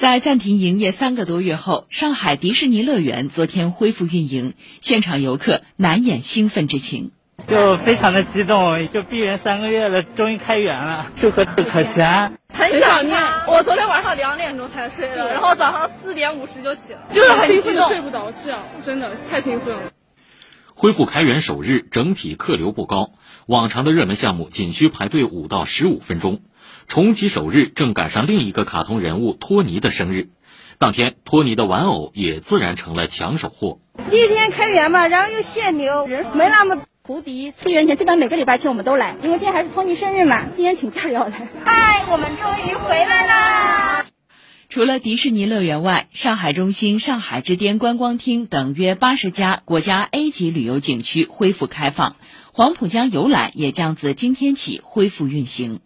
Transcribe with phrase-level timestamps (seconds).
[0.00, 7.10] 在暂停营业三个多月后，上海迪士尼乐园昨天恢复运营，现场游客难掩兴奋之情，
[7.46, 12.00] 就非常的激动，就闭园三个月了，终于开园了，祝贺可琪。
[12.00, 19.82] 很想念，我昨天晚上两点钟才睡的，然后早上四点五十就起了，就是很兴奋，睡不着觉，真的太兴奋了。
[20.80, 23.10] 恢复开园首日，整体客流不高，
[23.44, 26.40] 往常的热门项目仅需排队五到十五分钟。
[26.86, 30.30] 重启首日正赶上另一个卡通人物托尼的生日，
[30.78, 33.78] 当天托尼的玩偶也自然成了抢手货。
[34.08, 36.80] 第一天开园嘛，然后又限流，人没那么。
[37.02, 41.48] 胡迪闭园前基本每个礼拜天我们都来，因为今天还是托尼生日嘛，今天请假要来。
[41.62, 43.39] 嗨，我们终于回来啦！
[44.70, 52.14] 除了迪士尼乐园外，上海中心、上海之巅观光厅等约八十家国家 A 级旅游景区恢复开放，
[52.52, 55.80] 黄浦江游览也将自今天起恢复运行。